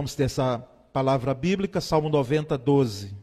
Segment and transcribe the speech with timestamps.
[0.00, 0.58] vamos ter essa
[0.94, 3.14] palavra bíblica, Salmo 90, 12.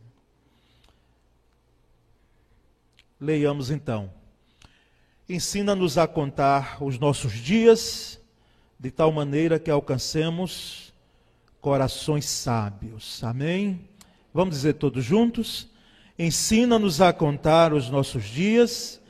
[3.20, 4.14] Leiamos então.
[5.28, 8.22] Ensina-nos a contar os nossos dias,
[8.80, 10.94] de tal maneira que alcancemos
[11.60, 13.24] corações sábios.
[13.24, 13.90] Amém?
[14.32, 15.68] Vamos dizer todos juntos?
[16.20, 19.02] Ensina-nos a contar os nossos dias,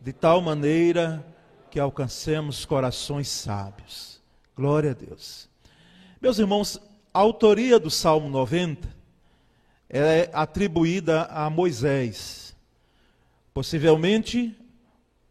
[0.00, 1.24] de tal maneira
[1.70, 4.20] que alcancemos corações sábios.
[4.56, 5.48] Glória a Deus.
[6.20, 6.80] Meus irmãos,
[7.12, 8.88] a autoria do Salmo 90
[9.88, 12.56] é atribuída a Moisés.
[13.52, 14.56] Possivelmente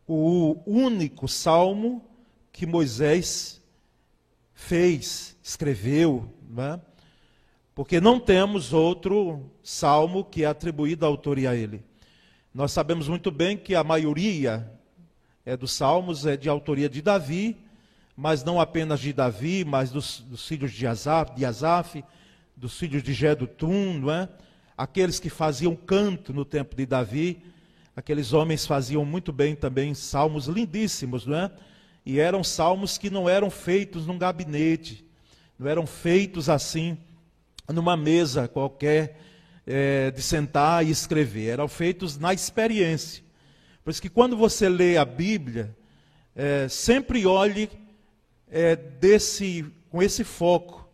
[0.08, 2.06] o único salmo
[2.52, 3.62] que Moisés
[4.54, 6.82] fez, escreveu, não é?
[7.74, 11.84] porque não temos outro salmo que é atribuído a autoria a ele.
[12.54, 14.72] Nós sabemos muito bem que a maioria
[15.44, 17.58] é, dos salmos é de autoria de Davi,
[18.22, 22.04] mas não apenas de Davi, mas dos, dos filhos de Asaf, de
[22.56, 24.30] dos filhos de Gedutum, não é?
[24.78, 27.42] aqueles que faziam canto no tempo de Davi,
[27.96, 31.52] aqueles homens faziam muito bem também salmos lindíssimos, não é?
[32.06, 35.04] E eram salmos que não eram feitos num gabinete,
[35.58, 37.00] não eram feitos assim,
[37.68, 39.20] numa mesa qualquer,
[39.66, 43.24] é, de sentar e escrever, eram feitos na experiência.
[43.84, 45.76] Por isso que quando você lê a Bíblia,
[46.36, 47.68] é, sempre olhe
[48.52, 50.88] é, desse, com esse foco.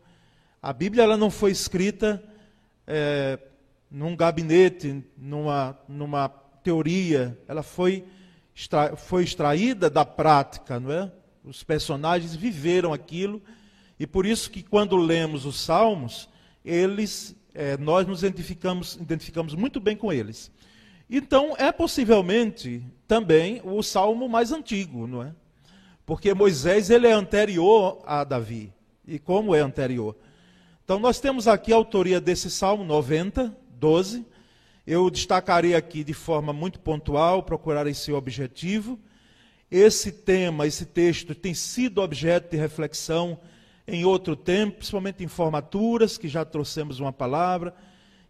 [0.62, 2.24] A Bíblia ela não foi escrita
[2.86, 3.40] é,
[3.90, 6.30] num gabinete, numa, numa
[6.64, 8.06] teoria, ela foi,
[8.56, 11.12] extra, foi extraída da prática, não é?
[11.44, 13.42] Os personagens viveram aquilo,
[14.00, 16.30] e por isso que quando lemos os Salmos,
[16.64, 20.52] eles, é, nós nos identificamos, identificamos muito bem com eles.
[21.10, 25.34] Então, é possivelmente também o salmo mais antigo, não é?
[26.08, 28.72] Porque Moisés ele é anterior a Davi.
[29.06, 30.16] E como é anterior?
[30.82, 34.26] Então nós temos aqui a autoria desse Salmo 90, 12.
[34.88, 38.98] Eu destacarei aqui de forma muito pontual, procurar esse objetivo.
[39.70, 43.38] Esse tema, esse texto tem sido objeto de reflexão
[43.86, 47.76] em outro tempo, principalmente em formaturas, que já trouxemos uma palavra,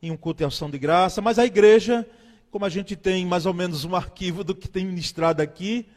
[0.02, 2.10] em um culto de ação de graça, mas a igreja,
[2.50, 5.88] como a gente tem mais ou menos um arquivo do que tem ministrado aqui,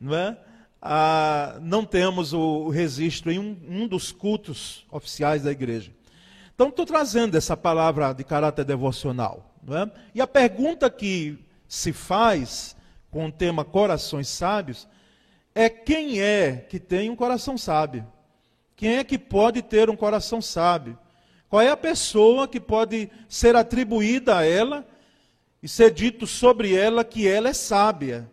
[0.00, 0.38] não é?
[0.80, 5.92] Ah, não temos o, registro em um, um, dos cultos oficiais da igreja.
[6.54, 9.54] Então, estou trazendo essa palavra de caráter devocional.
[9.68, 9.90] É?
[10.14, 11.38] E a pergunta que
[11.68, 12.76] se faz
[13.10, 14.86] com o tema Corações Sábios
[15.54, 18.06] é quem é que tem um coração sábio?
[18.76, 20.98] Quem é que pode ter um coração sábio?
[21.48, 24.86] Qual é a pessoa que pode ser atribuída a ela
[25.62, 28.30] e ser dito sobre ela que ela é sábia?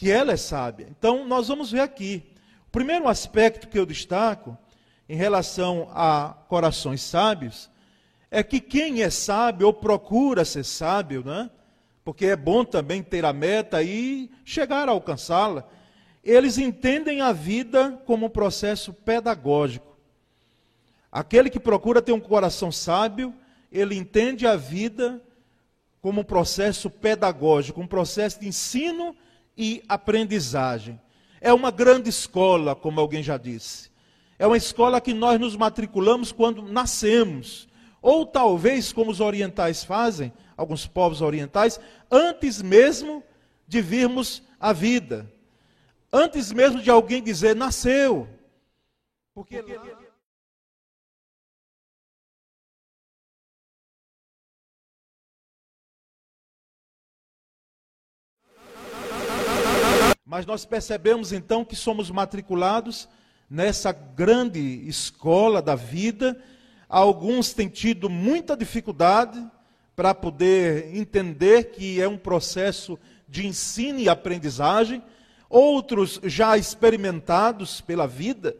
[0.00, 0.86] Que ela é sábia.
[0.88, 2.22] Então, nós vamos ver aqui.
[2.66, 4.56] O primeiro aspecto que eu destaco
[5.06, 7.70] em relação a corações sábios
[8.30, 11.50] é que quem é sábio ou procura ser sábio, né?
[12.02, 15.68] porque é bom também ter a meta e chegar a alcançá-la,
[16.24, 19.98] eles entendem a vida como um processo pedagógico.
[21.12, 23.34] Aquele que procura ter um coração sábio,
[23.70, 25.22] ele entende a vida
[26.00, 29.14] como um processo pedagógico, um processo de ensino
[29.60, 30.98] e aprendizagem.
[31.38, 33.90] É uma grande escola, como alguém já disse.
[34.38, 37.68] É uma escola que nós nos matriculamos quando nascemos.
[38.00, 41.78] Ou talvez, como os orientais fazem, alguns povos orientais,
[42.10, 43.22] antes mesmo
[43.68, 45.30] de virmos a vida.
[46.10, 48.26] Antes mesmo de alguém dizer nasceu.
[49.34, 49.99] Porque, Porque...
[60.30, 63.08] Mas nós percebemos então que somos matriculados
[63.50, 66.40] nessa grande escola da vida.
[66.88, 69.44] Alguns têm tido muita dificuldade
[69.96, 72.96] para poder entender que é um processo
[73.28, 75.02] de ensino e aprendizagem.
[75.48, 78.54] Outros já experimentados pela vida.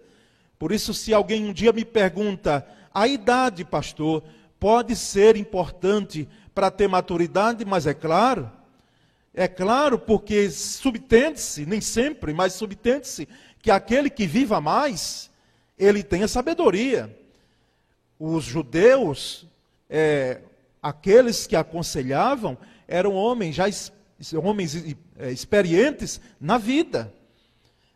[0.58, 4.25] Por isso, se alguém um dia me pergunta, a idade, pastor,
[4.58, 8.50] pode ser importante para ter maturidade, mas é claro,
[9.32, 13.28] é claro, porque subtende-se, nem sempre, mas subtende-se,
[13.62, 15.30] que aquele que viva mais,
[15.78, 17.16] ele tenha sabedoria.
[18.18, 19.46] Os judeus,
[19.88, 20.40] é,
[20.82, 23.66] aqueles que aconselhavam, eram homens já
[24.42, 27.12] homens é, experientes na vida.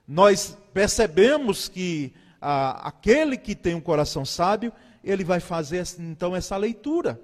[0.07, 4.73] Nós percebemos que a, aquele que tem um coração sábio,
[5.03, 7.21] ele vai fazer então essa leitura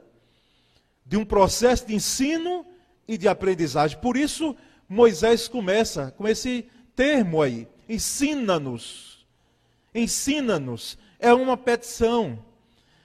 [1.07, 2.67] de um processo de ensino
[3.07, 3.99] e de aprendizagem.
[3.99, 4.57] Por isso,
[4.89, 9.27] Moisés começa com esse termo aí: ensina-nos.
[9.95, 10.99] Ensina-nos.
[11.19, 12.45] É uma petição.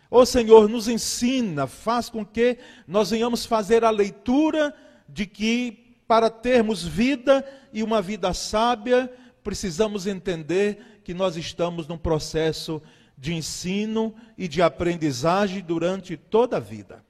[0.09, 2.57] Ô Senhor, nos ensina, faz com que
[2.87, 4.73] nós venhamos fazer a leitura
[5.09, 9.11] de que para termos vida e uma vida sábia,
[9.43, 12.81] precisamos entender que nós estamos num processo
[13.17, 17.03] de ensino e de aprendizagem durante toda a vida.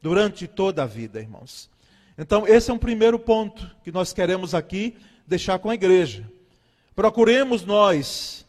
[0.00, 1.70] Durante toda a vida, irmãos.
[2.18, 4.96] Então, esse é um primeiro ponto que nós queremos aqui
[5.26, 6.30] deixar com a igreja.
[6.94, 8.46] Procuremos nós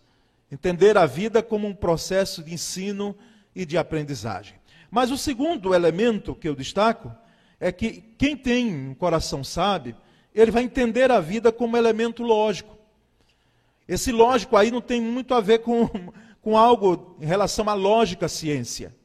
[0.52, 3.16] entender a vida como um processo de ensino
[3.54, 4.56] e de aprendizagem.
[4.90, 7.14] Mas o segundo elemento que eu destaco
[7.60, 9.98] é que quem tem um coração sábio,
[10.34, 12.78] ele vai entender a vida como elemento lógico.
[13.88, 15.90] Esse lógico aí não tem muito a ver com,
[16.42, 18.96] com algo em relação à lógica ciência,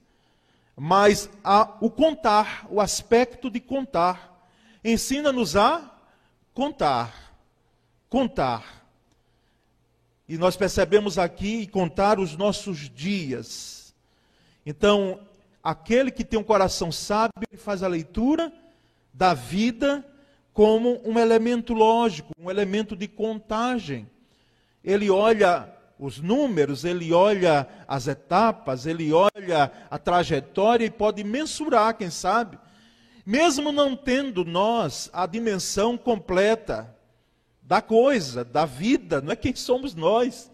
[0.77, 4.32] mas a, o contar, o aspecto de contar.
[4.85, 5.91] Ensina-nos a
[6.53, 7.35] contar.
[8.09, 8.83] Contar.
[10.29, 13.95] E nós percebemos aqui contar os nossos dias.
[14.65, 15.21] Então,
[15.63, 18.53] aquele que tem um coração sábio, ele faz a leitura
[19.13, 20.05] da vida
[20.53, 24.09] como um elemento lógico, um elemento de contagem.
[24.85, 31.97] Ele olha os números, ele olha as etapas, ele olha a trajetória e pode mensurar,
[31.97, 32.59] quem sabe,
[33.25, 36.95] mesmo não tendo nós a dimensão completa
[37.63, 40.51] da coisa, da vida, não é quem somos nós.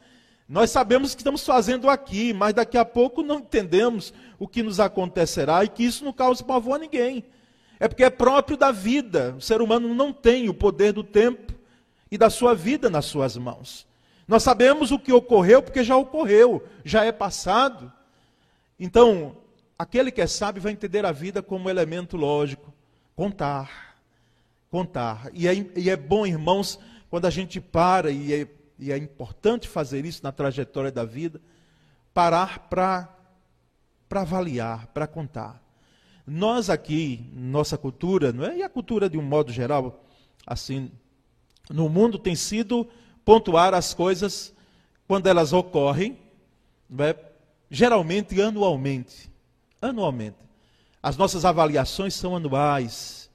[0.48, 4.62] Nós sabemos o que estamos fazendo aqui, mas daqui a pouco não entendemos o que
[4.62, 7.24] nos acontecerá e que isso não causa pavor a ninguém.
[7.80, 9.34] É porque é próprio da vida.
[9.36, 11.52] O ser humano não tem o poder do tempo
[12.10, 13.86] e da sua vida nas suas mãos.
[14.26, 17.92] Nós sabemos o que ocorreu porque já ocorreu, já é passado.
[18.78, 19.36] Então,
[19.78, 22.74] aquele que é sábio vai entender a vida como elemento lógico.
[23.14, 23.96] Contar.
[24.70, 25.30] Contar.
[25.32, 26.78] E é, e é bom, irmãos,
[27.08, 28.48] quando a gente para, e é,
[28.78, 31.40] e é importante fazer isso na trajetória da vida,
[32.12, 33.08] parar para
[34.10, 35.62] avaliar, para contar.
[36.26, 38.58] Nós aqui, nossa cultura, não é?
[38.58, 40.04] e a cultura de um modo geral,
[40.46, 40.90] assim,
[41.70, 42.86] no mundo tem sido
[43.24, 44.54] pontuar as coisas
[45.06, 46.18] quando elas ocorrem,
[46.98, 47.16] é?
[47.70, 49.30] geralmente anualmente
[49.80, 50.36] anualmente.
[51.02, 53.30] As nossas avaliações são anuais.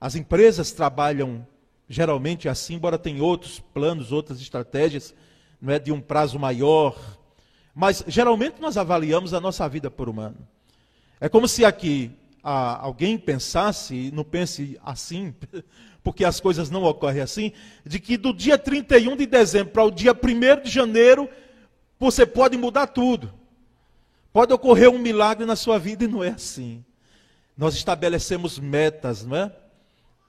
[0.00, 1.46] As empresas trabalham
[1.88, 5.14] geralmente assim, embora tenham outros planos, outras estratégias,
[5.60, 6.98] não é de um prazo maior.
[7.74, 10.36] Mas geralmente nós avaliamos a nossa vida por humano.
[11.20, 12.10] É como se aqui
[12.42, 15.34] ah, alguém pensasse, não pense assim,
[16.02, 17.52] porque as coisas não ocorrem assim,
[17.84, 21.28] de que do dia 31 de dezembro para o dia 1 de janeiro,
[21.98, 23.32] você pode mudar tudo.
[24.32, 26.82] Pode ocorrer um milagre na sua vida e não é assim.
[27.56, 29.52] Nós estabelecemos metas, não é?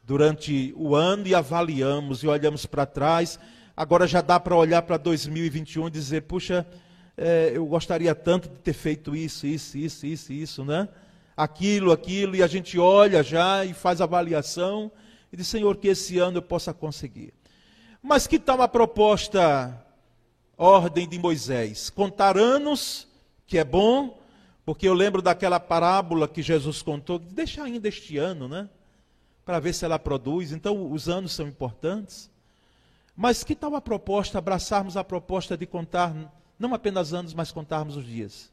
[0.03, 3.39] Durante o ano e avaliamos e olhamos para trás.
[3.77, 6.67] Agora já dá para olhar para 2021 e dizer: puxa,
[7.15, 10.89] é, eu gostaria tanto de ter feito isso, isso, isso, isso, isso, né?
[11.35, 14.91] Aquilo, aquilo, e a gente olha já e faz avaliação
[15.31, 17.33] e diz: Senhor, que esse ano eu possa conseguir.
[18.01, 19.81] Mas que tal a proposta,
[20.57, 21.89] ordem de Moisés?
[21.89, 23.07] Contar anos
[23.53, 24.19] que é bom,
[24.65, 28.67] porque eu lembro daquela parábola que Jesus contou, deixa ainda este ano, né?
[29.45, 30.51] Para ver se ela produz.
[30.51, 32.31] Então, os anos são importantes.
[33.15, 36.15] Mas que tal a proposta, abraçarmos a proposta de contar,
[36.57, 38.51] não apenas anos, mas contarmos os dias?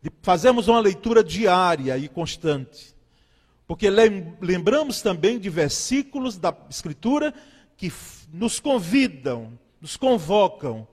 [0.00, 2.94] De fazermos uma leitura diária e constante.
[3.66, 7.34] Porque lembramos também de versículos da Escritura
[7.76, 7.92] que
[8.32, 10.86] nos convidam, nos convocam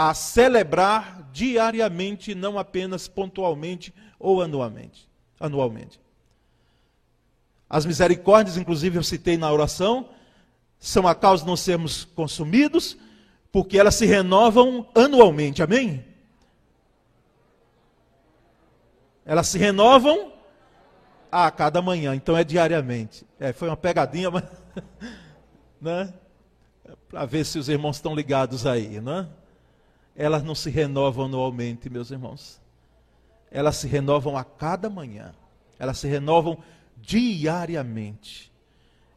[0.00, 5.08] a celebrar diariamente, não apenas pontualmente ou anualmente.
[5.40, 6.00] anualmente.
[7.68, 10.08] As misericórdias, inclusive eu citei na oração,
[10.78, 12.96] são a causa de não sermos consumidos,
[13.50, 15.64] porque elas se renovam anualmente.
[15.64, 16.04] Amém?
[19.26, 20.32] Elas se renovam
[21.28, 23.26] a cada manhã, então é diariamente.
[23.40, 24.44] É, foi uma pegadinha, mas
[25.80, 26.14] né?
[27.08, 29.28] Para ver se os irmãos estão ligados aí, né?
[30.18, 32.60] Elas não se renovam anualmente, meus irmãos.
[33.52, 35.32] Elas se renovam a cada manhã.
[35.78, 36.58] Elas se renovam
[36.96, 38.52] diariamente.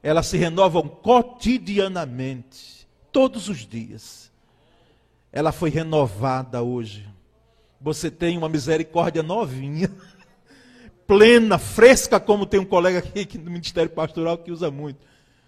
[0.04, 4.32] Elas se renovam cotidianamente, todos os dias.
[5.32, 7.10] Ela foi renovada hoje.
[7.80, 9.90] Você tem uma misericórdia novinha,
[11.08, 15.00] plena, fresca, como tem um colega aqui no Ministério Pastoral que usa muito.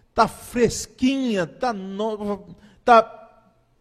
[0.09, 2.43] Está fresquinha, está nova,
[2.79, 3.03] está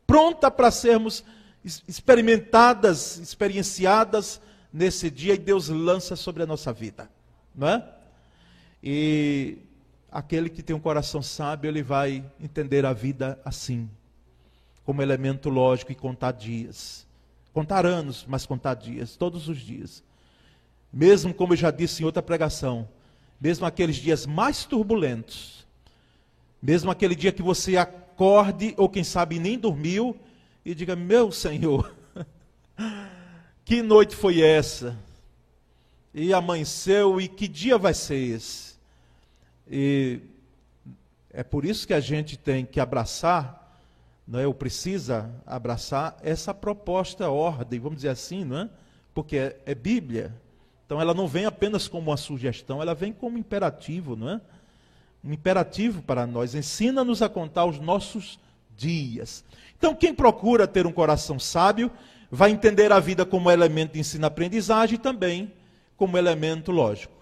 [0.07, 1.25] pronta para sermos
[1.65, 4.41] experimentadas, experienciadas
[4.73, 7.11] nesse dia e Deus lança sobre a nossa vida,
[7.55, 7.89] não é?
[8.83, 9.59] E
[10.11, 13.89] aquele que tem um coração sábio, ele vai entender a vida assim,
[14.85, 17.07] como elemento lógico e contar dias,
[17.53, 20.03] Contar anos, mas contar dias, todos os dias.
[20.91, 22.89] Mesmo, como eu já disse em outra pregação,
[23.39, 25.67] mesmo aqueles dias mais turbulentos,
[26.63, 30.17] mesmo aquele dia que você acorde, ou quem sabe nem dormiu,
[30.65, 31.93] e diga: Meu Senhor,
[33.65, 34.97] que noite foi essa?
[36.15, 38.75] E amanheceu, e que dia vai ser esse?
[39.67, 40.21] E
[41.33, 43.81] é por isso que a gente tem que abraçar,
[44.29, 44.47] não é?
[44.47, 48.71] ou precisa abraçar essa proposta, ordem, vamos dizer assim, não é?
[49.15, 50.35] Porque é, é Bíblia.
[50.85, 54.41] Então ela não vem apenas como uma sugestão, ela vem como imperativo, não é?
[55.25, 56.55] Um imperativo para nós.
[56.55, 58.39] Ensina-nos a contar os nossos
[58.77, 59.45] dias.
[59.77, 61.91] Então, quem procura ter um coração sábio,
[62.31, 65.53] vai entender a vida como elemento de ensino-aprendizagem e também
[65.97, 67.13] como elemento lógico.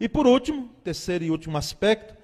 [0.00, 2.14] E por último, terceiro e último aspecto,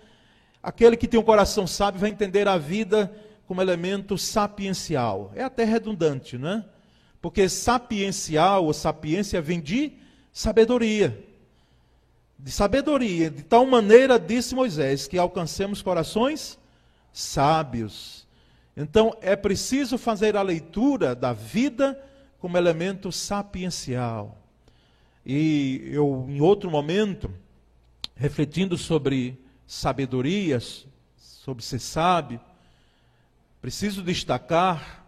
[0.63, 3.15] aquele que tem um coração sábio vai entender a vida
[3.47, 5.33] como elemento sapiencial.
[5.35, 6.65] É até redundante, não é?
[7.21, 9.93] Porque sapiencial ou sapiência vem de
[10.33, 11.23] sabedoria.
[12.39, 13.31] De sabedoria.
[13.31, 16.59] De tal maneira, disse Moisés, que alcancemos corações
[17.13, 18.27] sábios.
[18.83, 22.03] Então, é preciso fazer a leitura da vida
[22.39, 24.39] como elemento sapiencial.
[25.25, 27.31] E eu, em outro momento,
[28.17, 30.87] refletindo sobre sabedorias,
[31.19, 32.41] sobre ser sábio,
[33.61, 35.05] preciso destacar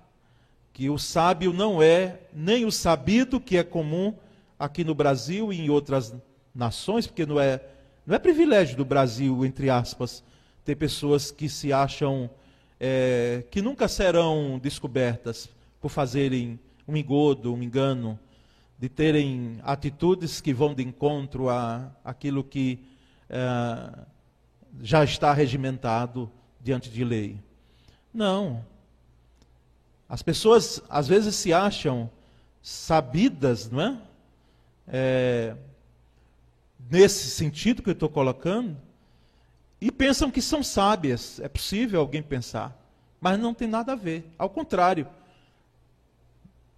[0.75, 4.15] que o sábio não é nem o sabido que é comum
[4.59, 6.15] aqui no Brasil e em outras
[6.55, 7.59] nações, porque não é,
[8.07, 10.23] não é privilégio do Brasil, entre aspas,
[10.63, 12.29] ter pessoas que se acham
[12.85, 15.49] é, que nunca serão descobertas
[15.81, 18.19] por fazerem um engodo, um engano,
[18.77, 22.81] de terem atitudes que vão de encontro a aquilo que
[23.31, 23.99] é,
[24.81, 26.29] já está regimentado
[26.61, 27.39] diante de lei.
[28.13, 28.65] Não.
[30.09, 32.11] As pessoas às vezes se acham
[32.61, 33.99] sabidas, não é?
[34.89, 35.55] é,
[36.91, 38.77] nesse sentido que eu estou colocando,
[39.83, 41.41] e pensam que são sábias.
[41.41, 42.73] É possível alguém pensar,
[43.21, 44.25] mas não tem nada a ver.
[44.39, 45.09] Ao contrário,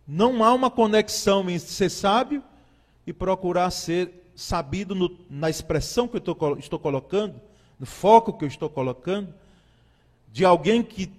[0.09, 2.43] não há uma conexão em ser sábio
[3.07, 7.39] e procurar ser sabido no, na expressão que eu estou, estou colocando,
[7.79, 9.35] no foco que eu estou colocando,
[10.33, 11.13] de alguém que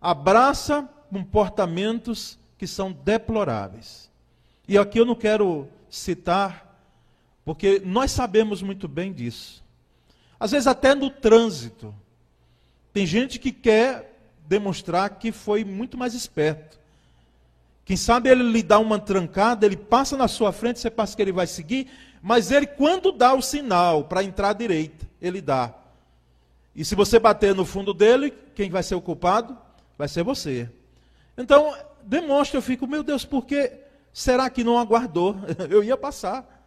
[0.00, 4.08] abraça comportamentos que são deploráveis.
[4.68, 6.80] E aqui eu não quero citar,
[7.44, 9.65] porque nós sabemos muito bem disso.
[10.38, 11.94] Às vezes, até no trânsito,
[12.92, 14.14] tem gente que quer
[14.46, 16.78] demonstrar que foi muito mais esperto.
[17.84, 21.22] Quem sabe ele lhe dá uma trancada, ele passa na sua frente, você passa que
[21.22, 21.88] ele vai seguir,
[22.20, 25.72] mas ele, quando dá o sinal para entrar à direita, ele dá.
[26.74, 29.56] E se você bater no fundo dele, quem vai ser o culpado?
[29.96, 30.68] Vai ser você.
[31.38, 35.36] Então, demonstra, eu fico, meu Deus, por que Será que não aguardou?
[35.68, 36.64] Eu ia passar.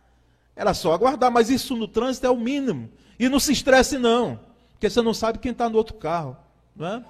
[0.55, 2.87] Era só aguardar, mas isso no trânsito é o mínimo.
[3.19, 4.39] E não se estresse, não,
[4.71, 6.37] porque você não sabe quem está no outro carro.
[6.75, 7.03] Não é?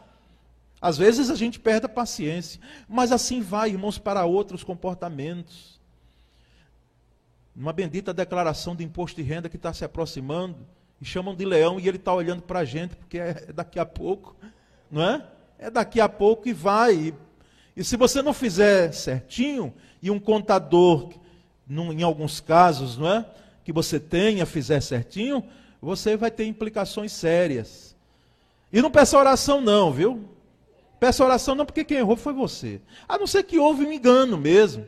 [0.81, 5.79] Às vezes a gente perde a paciência, mas assim vai, irmãos, para outros comportamentos.
[7.55, 10.57] Uma bendita declaração de imposto de renda que está se aproximando,
[11.01, 13.85] e chamam de leão, e ele está olhando para a gente, porque é daqui a
[13.85, 14.35] pouco,
[14.89, 15.25] não é?
[15.57, 16.95] É daqui a pouco e vai.
[16.95, 17.13] E,
[17.75, 21.09] e se você não fizer certinho, e um contador,
[21.67, 23.25] num, em alguns casos, não é?
[23.63, 25.43] Que você tenha, fizer certinho,
[25.81, 27.95] você vai ter implicações sérias.
[28.71, 30.29] E não peça oração, não, viu?
[30.99, 32.81] Peça oração não, porque quem errou foi você.
[33.07, 34.85] A não ser que houve um engano mesmo.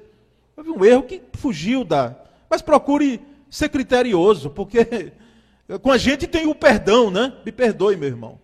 [0.56, 2.16] Houve um erro que fugiu da.
[2.50, 5.14] Mas procure ser criterioso, porque
[5.82, 7.34] com a gente tem o perdão, né?
[7.46, 8.40] Me perdoe, meu irmão.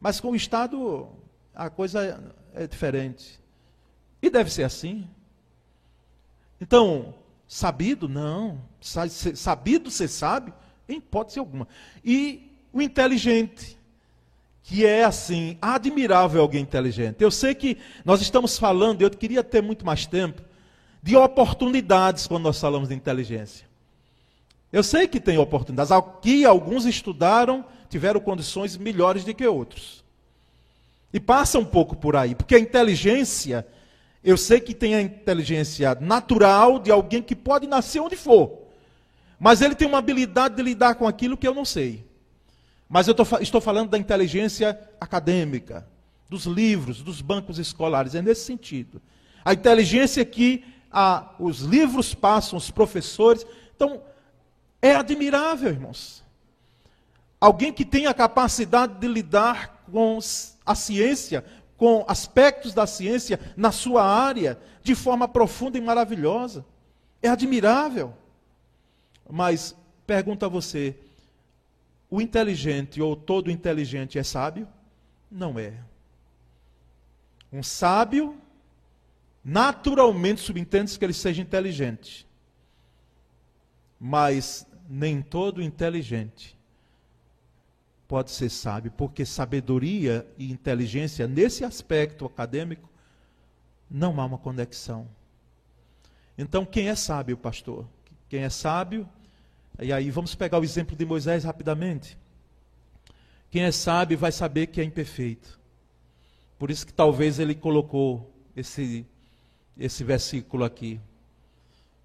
[0.00, 1.08] Mas com o Estado
[1.54, 3.40] a coisa é diferente.
[4.22, 5.08] E deve ser assim.
[6.60, 7.14] Então,
[7.48, 8.08] sabido?
[8.08, 8.60] Não.
[8.80, 10.52] Sabido você sabe?
[10.90, 11.66] Em hipótese alguma.
[12.04, 13.78] E o inteligente,
[14.62, 17.22] que é assim, admirável alguém inteligente.
[17.22, 20.42] Eu sei que nós estamos falando, eu queria ter muito mais tempo,
[21.02, 23.66] de oportunidades quando nós falamos de inteligência.
[24.72, 25.90] Eu sei que tem oportunidades.
[25.90, 30.04] Aqui alguns estudaram, tiveram condições melhores do que outros.
[31.12, 33.66] E passa um pouco por aí, porque a inteligência
[34.22, 38.59] eu sei que tem a inteligência natural de alguém que pode nascer onde for.
[39.40, 42.06] Mas ele tem uma habilidade de lidar com aquilo que eu não sei.
[42.86, 45.88] Mas eu tô, estou falando da inteligência acadêmica,
[46.28, 48.14] dos livros, dos bancos escolares.
[48.14, 49.00] É nesse sentido.
[49.42, 53.46] A inteligência que a, os livros passam, os professores.
[53.74, 54.02] Então,
[54.82, 56.22] é admirável, irmãos.
[57.40, 60.18] Alguém que tem a capacidade de lidar com
[60.66, 61.42] a ciência,
[61.78, 66.66] com aspectos da ciência na sua área de forma profunda e maravilhosa.
[67.22, 68.14] É admirável.
[69.30, 70.96] Mas pergunto a você:
[72.10, 74.66] o inteligente ou todo inteligente é sábio?
[75.30, 75.74] Não é.
[77.52, 78.36] Um sábio,
[79.44, 82.26] naturalmente subentende-se que ele seja inteligente.
[83.98, 86.58] Mas nem todo inteligente
[88.08, 92.90] pode ser sábio, porque sabedoria e inteligência, nesse aspecto acadêmico,
[93.88, 95.06] não há uma conexão.
[96.36, 97.86] Então, quem é sábio, pastor?
[98.28, 99.08] Quem é sábio?
[99.82, 102.18] E aí vamos pegar o exemplo de Moisés rapidamente.
[103.50, 105.58] Quem é sábio vai saber que é imperfeito.
[106.58, 109.06] Por isso que talvez ele colocou esse,
[109.78, 111.00] esse versículo aqui.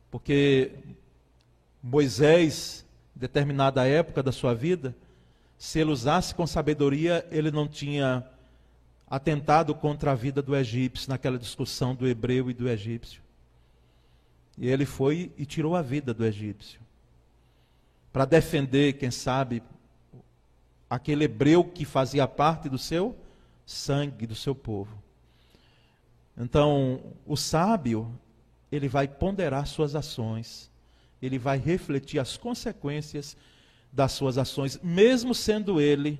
[0.10, 0.72] Porque
[1.84, 4.96] Moisés, em determinada época da sua vida,
[5.58, 8.26] se ele usasse com sabedoria, ele não tinha
[9.08, 13.22] atentado contra a vida do egípcio, naquela discussão do hebreu e do egípcio.
[14.58, 16.85] E ele foi e tirou a vida do egípcio.
[18.16, 19.62] Para defender, quem sabe,
[20.90, 23.14] aquele hebreu que fazia parte do seu
[23.66, 24.98] sangue, do seu povo.
[26.38, 28.10] Então, o sábio,
[28.72, 30.72] ele vai ponderar suas ações,
[31.22, 33.36] ele vai refletir as consequências
[33.92, 36.18] das suas ações, mesmo sendo ele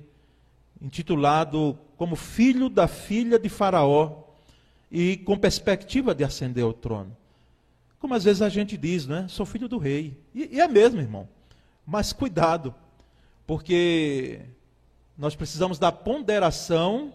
[0.82, 4.22] intitulado como filho da filha de Faraó
[4.92, 7.16] e com perspectiva de ascender ao trono.
[7.98, 9.24] Como às vezes a gente diz, né?
[9.30, 10.20] Sou filho do rei.
[10.34, 11.26] E, e é mesmo, irmão.
[11.86, 12.74] Mas cuidado,
[13.46, 14.40] porque
[15.16, 17.12] nós precisamos da ponderação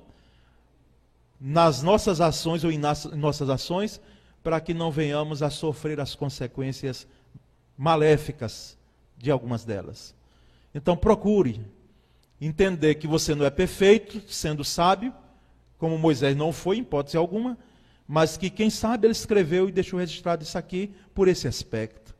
[1.39, 2.79] nas nossas ações ou em,
[3.15, 3.99] nossas ações
[4.41, 7.07] para que não venhamos a sofrer as consequências
[7.77, 8.77] maléficas
[9.17, 10.15] de algumas delas.
[10.73, 11.61] Então procure
[12.39, 15.13] entender que você não é perfeito, sendo sábio,
[15.77, 17.57] como Moisés não foi, em hipótese alguma,
[18.07, 22.15] mas que quem sabe ele escreveu e deixou registrado isso aqui por esse aspecto.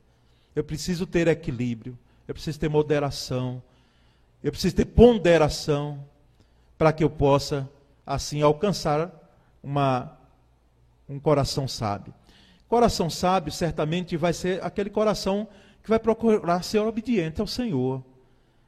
[0.55, 3.61] Eu preciso ter equilíbrio, eu preciso ter moderação,
[4.43, 6.03] eu preciso ter ponderação
[6.77, 7.69] para que eu possa
[8.05, 9.11] assim alcançar
[9.61, 10.17] uma,
[11.07, 12.13] um coração sábio.
[12.67, 15.47] Coração sábio certamente vai ser aquele coração
[15.83, 18.03] que vai procurar ser obediente ao Senhor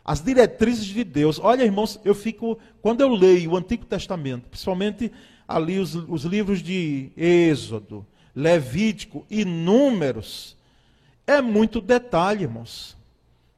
[0.04, 1.39] as diretrizes de Deus.
[1.39, 5.12] Olha, irmãos, eu fico, quando eu leio o Antigo Testamento, principalmente
[5.48, 10.58] ali os, os livros de Êxodo, Levítico e Números,
[11.26, 12.98] é muito detalhe, irmãos.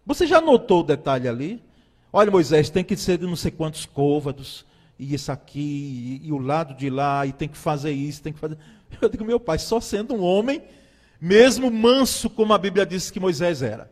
[0.06, 1.64] Você já notou o detalhe ali?
[2.14, 4.66] Olha, Moisés, tem que ser de não sei quantos côvados,
[4.98, 8.32] e isso aqui, e, e o lado de lá, e tem que fazer isso, tem
[8.32, 8.58] que fazer.
[9.02, 10.62] Eu digo, meu pai, só sendo um homem,
[11.20, 13.92] mesmo manso como a Bíblia diz que Moisés era.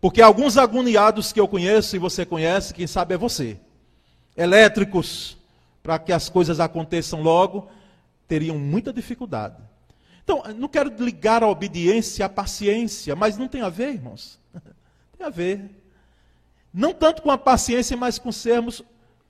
[0.00, 3.58] Porque alguns agoniados que eu conheço e você conhece, quem sabe é você.
[4.36, 5.36] Elétricos,
[5.82, 7.68] para que as coisas aconteçam logo,
[8.28, 9.56] teriam muita dificuldade.
[10.22, 14.38] Então, não quero ligar a obediência à paciência, mas não tem a ver, irmãos.
[15.18, 15.68] Tem a ver.
[16.72, 18.82] Não tanto com a paciência, mas com sermos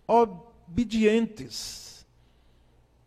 [0.06, 2.06] obedientes.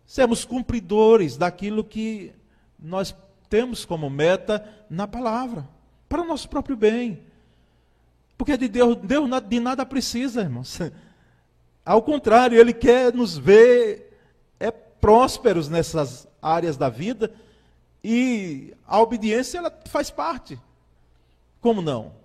[0.05, 2.33] Sermos cumpridores daquilo que
[2.79, 3.15] nós
[3.47, 5.67] temos como meta na palavra,
[6.09, 7.21] para o nosso próprio bem.
[8.37, 10.79] Porque de Deus, Deus de nada precisa, irmãos.
[11.85, 14.17] Ao contrário, Ele quer nos ver
[14.59, 17.31] é, prósperos nessas áreas da vida
[18.03, 20.59] e a obediência ela faz parte.
[21.59, 22.20] Como não?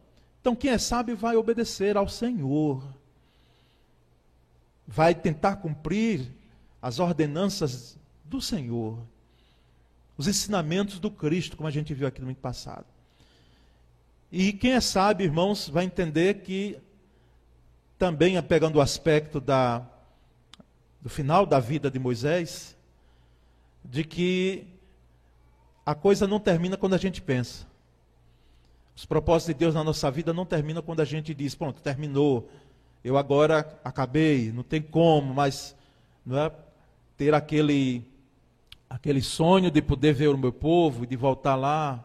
[0.46, 2.80] Então, quem é sábio vai obedecer ao Senhor,
[4.87, 6.30] vai tentar cumprir
[6.80, 8.96] as ordenanças do Senhor,
[10.16, 12.87] os ensinamentos do Cristo, como a gente viu aqui no ano passado.
[14.30, 16.78] E quem é sábio, irmãos, vai entender que
[17.98, 19.85] também pegando o aspecto da,
[21.00, 22.76] do final da vida de Moisés,
[23.85, 24.64] de que
[25.85, 27.66] a coisa não termina quando a gente pensa.
[28.96, 32.48] Os propósitos de Deus na nossa vida não terminam quando a gente diz, pronto, terminou,
[33.04, 35.76] eu agora acabei, não tem como, mas
[36.24, 36.50] não é
[37.16, 38.02] ter aquele
[38.88, 42.02] aquele sonho de poder ver o meu povo e de voltar lá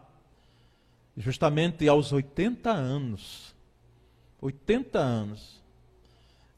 [1.16, 3.54] justamente aos 80 anos.
[4.40, 5.62] 80 anos.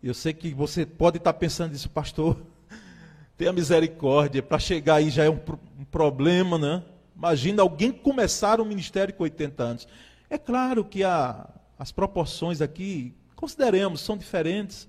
[0.03, 2.43] Eu sei que você pode estar pensando isso, pastor.
[3.37, 5.39] Tenha misericórdia, para chegar aí já é um,
[5.79, 6.83] um problema, né?
[7.17, 9.89] Imagina alguém começar um ministério com 80 anos.
[10.35, 14.89] É claro que a, as proporções aqui, consideremos, são diferentes.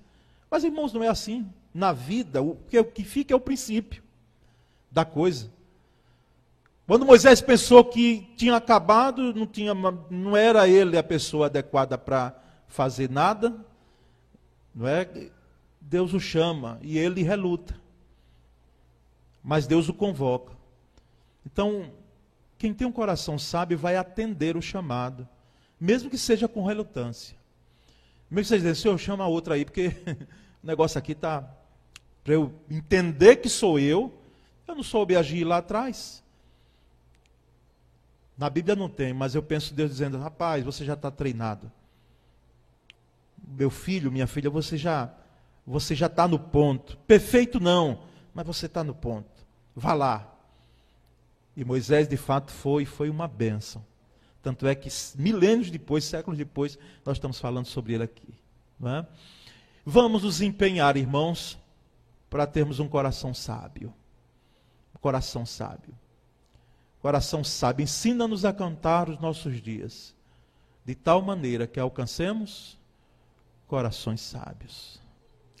[0.50, 1.48] Mas, irmãos, não é assim.
[1.72, 4.02] Na vida, o que, o que fica é o princípio
[4.90, 5.48] da coisa.
[6.84, 12.36] Quando Moisés pensou que tinha acabado, não, tinha, não era ele a pessoa adequada para
[12.66, 13.54] fazer nada,
[14.74, 15.08] não é?
[15.80, 17.80] Deus o chama e ele reluta.
[19.44, 20.56] mas Deus o convoca.
[21.44, 21.92] Então,
[22.58, 25.28] quem tem um coração sábio vai atender o chamado,
[25.80, 27.36] mesmo que seja com relutância.
[28.30, 29.88] Mesmo que você diga, Senhor, chama a outra aí, porque
[30.62, 31.48] o negócio aqui está.
[32.24, 34.12] Para eu entender que sou eu,
[34.66, 36.24] eu não soube agir lá atrás.
[38.36, 41.70] Na Bíblia não tem, mas eu penso Deus dizendo: rapaz, você já está treinado.
[43.46, 45.14] Meu filho, minha filha, você já
[45.66, 46.96] você já está no ponto.
[47.06, 49.46] Perfeito não, mas você está no ponto.
[49.74, 50.32] Vá lá.
[51.56, 53.84] E Moisés de fato foi, foi uma bênção.
[54.46, 58.32] Tanto é que milênios depois, séculos depois, nós estamos falando sobre ele aqui.
[58.80, 59.04] É?
[59.84, 61.58] Vamos nos empenhar, irmãos,
[62.30, 63.92] para termos um coração sábio.
[64.94, 65.92] Um coração sábio.
[67.02, 70.14] Coração sábio, ensina-nos a cantar os nossos dias,
[70.84, 72.78] de tal maneira que alcancemos
[73.66, 75.02] corações sábios.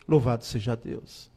[0.06, 1.28] Louvado seja Deus.